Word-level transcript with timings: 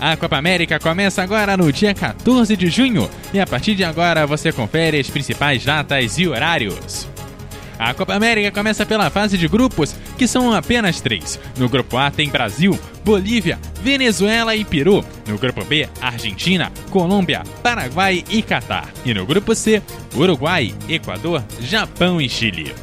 A 0.00 0.16
Copa 0.16 0.38
América 0.38 0.78
começa 0.78 1.22
agora 1.22 1.58
no 1.58 1.70
dia 1.70 1.92
14 1.92 2.56
de 2.56 2.68
junho 2.68 3.08
e 3.34 3.38
a 3.38 3.46
partir 3.46 3.74
de 3.74 3.84
agora 3.84 4.26
você 4.26 4.50
confere 4.50 4.98
as 4.98 5.10
principais 5.10 5.62
datas 5.62 6.18
e 6.18 6.26
horários. 6.26 7.06
A 7.78 7.92
Copa 7.92 8.14
América 8.14 8.50
começa 8.50 8.86
pela 8.86 9.10
fase 9.10 9.36
de 9.36 9.46
grupos, 9.46 9.94
que 10.16 10.26
são 10.26 10.54
apenas 10.54 11.02
três. 11.02 11.38
No 11.58 11.68
grupo 11.68 11.98
A 11.98 12.10
tem 12.10 12.30
Brasil, 12.30 12.78
Bolívia, 13.04 13.58
Venezuela 13.82 14.56
e 14.56 14.64
Peru. 14.64 15.04
No 15.26 15.36
grupo 15.36 15.64
B, 15.64 15.86
Argentina, 16.00 16.72
Colômbia, 16.90 17.42
Paraguai 17.62 18.24
e 18.30 18.42
Catar. 18.42 18.88
E 19.04 19.12
no 19.12 19.26
grupo 19.26 19.54
C, 19.54 19.82
Uruguai, 20.14 20.74
Equador, 20.88 21.44
Japão 21.60 22.20
e 22.20 22.28
Chile. 22.28 22.74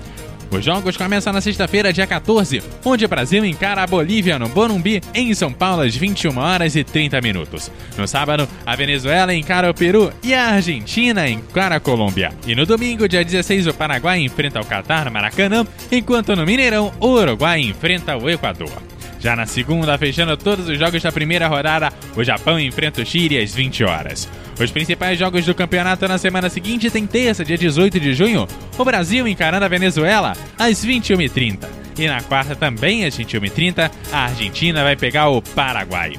Os 0.49 0.63
jogos 0.63 0.95
começam 0.95 1.33
na 1.33 1.41
sexta-feira, 1.41 1.91
dia 1.91 2.07
14, 2.07 2.63
onde 2.85 3.05
o 3.05 3.07
Brasil 3.07 3.43
encara 3.45 3.83
a 3.83 3.87
Bolívia 3.87 4.39
no 4.39 4.47
Bonumbi, 4.47 5.01
em 5.13 5.33
São 5.33 5.51
Paulo, 5.51 5.81
às 5.81 5.95
21 5.95 6.37
horas 6.37 6.75
e 6.75 6.83
30 6.83 7.19
minutos. 7.21 7.71
No 7.97 8.07
sábado, 8.07 8.47
a 8.65 8.75
Venezuela 8.75 9.33
encara 9.33 9.69
o 9.69 9.73
Peru 9.73 10.11
e 10.23 10.33
a 10.33 10.51
Argentina 10.51 11.29
encara 11.29 11.75
a 11.75 11.79
Colômbia. 11.79 12.31
E 12.45 12.55
no 12.55 12.65
domingo, 12.65 13.07
dia 13.07 13.23
16, 13.23 13.67
o 13.67 13.73
Paraguai 13.73 14.19
enfrenta 14.21 14.61
o 14.61 14.65
Catar 14.65 15.05
no 15.05 15.11
Maracanã, 15.11 15.65
enquanto 15.91 16.35
no 16.35 16.45
Mineirão, 16.45 16.93
o 16.99 17.07
Uruguai 17.07 17.59
enfrenta 17.61 18.15
o 18.17 18.29
Equador. 18.29 18.96
Já 19.19 19.35
na 19.35 19.45
segunda, 19.45 19.97
fechando 19.97 20.37
todos 20.37 20.67
os 20.67 20.77
jogos 20.77 21.01
da 21.01 21.11
primeira 21.11 21.47
rodada, 21.47 21.91
o 22.15 22.23
Japão 22.23 22.59
enfrenta 22.59 23.01
o 23.01 23.05
Chile 23.05 23.37
às 23.37 23.53
20 23.53 23.83
horas. 23.83 24.29
Os 24.59 24.71
principais 24.71 25.17
jogos 25.17 25.45
do 25.45 25.55
campeonato 25.55 26.07
na 26.07 26.17
semana 26.17 26.49
seguinte 26.49 26.89
tem 26.89 27.05
terça, 27.05 27.43
dia 27.45 27.57
18 27.57 27.99
de 27.99 28.13
junho, 28.13 28.47
o 28.77 28.85
Brasil 28.85 29.27
encarando 29.27 29.65
a 29.65 29.69
Venezuela 29.69 30.33
às 30.57 30.85
21h30. 30.85 31.67
E 31.97 32.07
na 32.07 32.21
quarta, 32.21 32.55
também 32.55 33.05
às 33.05 33.17
21h30, 33.17 33.89
a 34.11 34.25
Argentina 34.25 34.83
vai 34.83 34.95
pegar 34.95 35.29
o 35.29 35.41
Paraguai. 35.41 36.13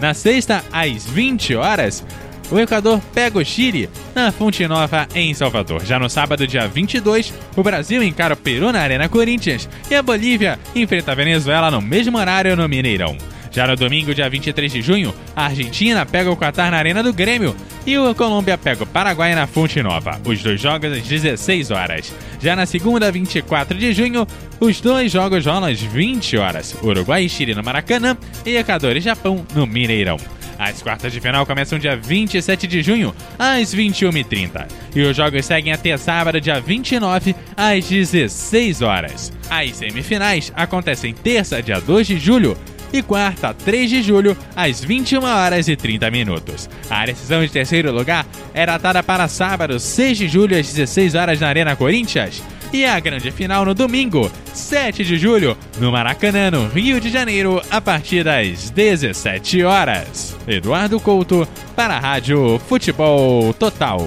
Na 0.00 0.14
sexta, 0.14 0.64
às 0.72 1.06
20 1.06 1.56
horas, 1.56 2.04
o 2.50 2.58
Equador 2.58 3.00
pega 3.14 3.38
o 3.38 3.44
Chile 3.44 3.88
na 4.14 4.30
Fonte 4.30 4.66
Nova, 4.66 5.08
em 5.14 5.34
Salvador. 5.34 5.84
Já 5.84 5.98
no 5.98 6.08
sábado, 6.08 6.46
dia 6.46 6.66
22, 6.66 7.32
o 7.56 7.62
Brasil 7.62 8.02
encara 8.02 8.34
o 8.34 8.36
Peru 8.36 8.72
na 8.72 8.80
Arena 8.80 9.08
Corinthians 9.08 9.68
e 9.90 9.94
a 9.94 10.02
Bolívia 10.02 10.58
enfrenta 10.74 11.12
a 11.12 11.14
Venezuela 11.14 11.70
no 11.70 11.80
mesmo 11.80 12.18
horário 12.18 12.56
no 12.56 12.68
Mineirão. 12.68 13.16
Já 13.56 13.66
no 13.66 13.74
domingo, 13.74 14.14
dia 14.14 14.28
23 14.28 14.70
de 14.70 14.82
junho, 14.82 15.14
a 15.34 15.46
Argentina 15.46 16.04
pega 16.04 16.30
o 16.30 16.36
Qatar 16.36 16.70
na 16.70 16.76
Arena 16.76 17.02
do 17.02 17.10
Grêmio 17.10 17.56
e 17.86 17.96
o 17.96 18.14
Colômbia 18.14 18.58
pega 18.58 18.82
o 18.82 18.86
Paraguai 18.86 19.34
na 19.34 19.46
Fonte 19.46 19.82
Nova. 19.82 20.20
Os 20.26 20.42
dois 20.42 20.60
jogos 20.60 20.92
às 20.92 21.02
16 21.02 21.70
horas. 21.70 22.12
Já 22.38 22.54
na 22.54 22.66
segunda, 22.66 23.10
24 23.10 23.78
de 23.78 23.94
junho, 23.94 24.26
os 24.60 24.78
dois 24.80 25.10
jogos 25.10 25.46
rolam 25.46 25.70
às 25.70 25.80
20 25.80 26.36
horas. 26.36 26.76
Uruguai 26.82 27.24
e 27.24 27.28
Chile 27.30 27.54
no 27.54 27.64
Maracanã 27.64 28.14
e 28.44 28.56
Equador 28.56 28.94
e 28.94 29.00
Japão 29.00 29.46
no 29.54 29.66
Mineirão. 29.66 30.18
As 30.58 30.82
quartas 30.82 31.12
de 31.12 31.20
final 31.20 31.44
começam 31.44 31.78
dia 31.78 31.96
27 31.96 32.66
de 32.66 32.82
junho, 32.82 33.14
às 33.38 33.74
21h30. 33.74 34.66
E 34.94 35.02
os 35.02 35.16
jogos 35.16 35.44
seguem 35.44 35.72
até 35.72 35.96
sábado, 35.96 36.40
dia 36.40 36.60
29, 36.60 37.34
às 37.56 37.88
16 37.88 38.82
horas. 38.82 39.32
As 39.50 39.76
semifinais 39.76 40.52
acontecem 40.54 41.12
terça, 41.14 41.62
dia 41.62 41.80
2 41.80 42.06
de 42.06 42.18
julho, 42.18 42.56
e 42.92 43.02
quarta, 43.02 43.52
3 43.52 43.90
de 43.90 44.02
julho, 44.02 44.36
às 44.54 44.82
21 44.82 45.22
horas 45.24 45.68
e 45.68 45.76
30 45.76 46.10
minutos. 46.10 46.68
A 46.88 47.04
decisão 47.04 47.44
de 47.44 47.50
terceiro 47.50 47.92
lugar 47.92 48.24
é 48.54 48.64
datada 48.64 49.02
para 49.02 49.28
sábado, 49.28 49.78
6 49.78 50.18
de 50.18 50.28
julho, 50.28 50.58
às 50.58 50.72
16 50.72 51.14
horas 51.14 51.40
na 51.40 51.48
Arena 51.48 51.76
Corinthians. 51.76 52.42
E 52.76 52.84
a 52.84 53.00
grande 53.00 53.30
final 53.30 53.64
no 53.64 53.72
domingo, 53.72 54.30
7 54.52 55.02
de 55.02 55.16
julho, 55.16 55.56
no 55.80 55.90
Maracanã, 55.90 56.50
no 56.50 56.68
Rio 56.68 57.00
de 57.00 57.08
Janeiro, 57.08 57.62
a 57.70 57.80
partir 57.80 58.22
das 58.22 58.68
17 58.68 59.64
horas. 59.64 60.36
Eduardo 60.46 61.00
Couto, 61.00 61.48
para 61.74 61.96
a 61.96 61.98
Rádio 61.98 62.60
Futebol 62.68 63.54
Total. 63.54 63.98